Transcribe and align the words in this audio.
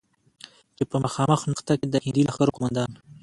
چې 0.77 0.83
په 0.89 0.95
مخامخ 1.03 1.41
نښته 1.49 1.73
کې 1.79 1.87
د 1.89 1.95
هندي 2.03 2.21
لښکرو 2.27 2.55
قوماندان، 2.55 2.91